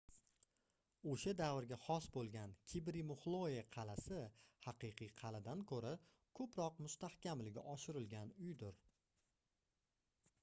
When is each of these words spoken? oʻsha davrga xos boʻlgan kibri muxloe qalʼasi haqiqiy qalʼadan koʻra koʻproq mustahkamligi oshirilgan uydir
oʻsha 1.09 1.31
davrga 1.39 1.77
xos 1.81 2.05
boʻlgan 2.13 2.53
kibri 2.71 3.03
muxloe 3.09 3.59
qalʼasi 3.75 4.17
haqiqiy 4.67 5.11
qalʼadan 5.21 5.61
koʻra 5.73 5.91
koʻproq 6.41 6.79
mustahkamligi 6.85 7.67
oshirilgan 7.75 8.31
uydir 8.47 8.81